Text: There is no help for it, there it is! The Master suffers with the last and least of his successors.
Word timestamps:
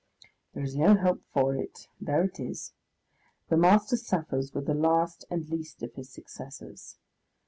There 0.55 0.63
is 0.63 0.75
no 0.75 0.95
help 0.95 1.21
for 1.31 1.55
it, 1.55 1.87
there 1.99 2.23
it 2.23 2.39
is! 2.39 2.73
The 3.49 3.55
Master 3.57 3.95
suffers 3.97 4.51
with 4.51 4.65
the 4.65 4.73
last 4.73 5.25
and 5.29 5.47
least 5.47 5.83
of 5.83 5.93
his 5.93 6.09
successors. 6.11 6.97